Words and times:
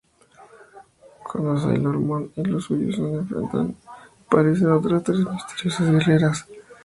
Cuando 1.31 1.59
Sailor 1.59 1.99
Moon 1.99 2.31
y 2.35 2.41
los 2.41 2.63
suyos 2.65 2.97
la 2.97 3.19
enfrentan, 3.19 3.75
aparecen 4.25 4.71
otras 4.71 5.03
tres 5.03 5.19
misteriosas 5.19 5.91
guerreras. 5.99 6.45